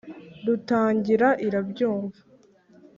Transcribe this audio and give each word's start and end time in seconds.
rutangira 0.45 1.29
irabyumva. 1.47 2.19